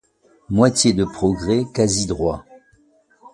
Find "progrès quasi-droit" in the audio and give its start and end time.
1.05-2.43